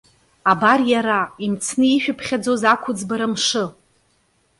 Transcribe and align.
Абар 0.51 0.79
иара! 0.93 1.19
Имцны 1.45 1.85
ишәыԥхьаӡоз 1.95 2.61
ақәыӡбара 2.73 3.27
мшы! 3.33 3.63